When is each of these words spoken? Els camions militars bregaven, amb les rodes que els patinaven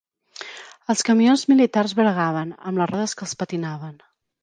Els 0.93 1.03
camions 1.09 1.45
militars 1.53 1.95
bregaven, 2.01 2.57
amb 2.73 2.85
les 2.85 2.93
rodes 2.97 3.19
que 3.21 3.29
els 3.31 3.41
patinaven 3.45 3.99